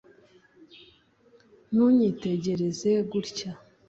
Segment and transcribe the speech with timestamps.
[1.73, 3.49] ntunyitegereze gutya